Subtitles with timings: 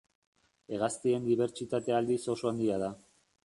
[0.77, 2.95] Hegaztien dibertsitatea aldiz oso handia da.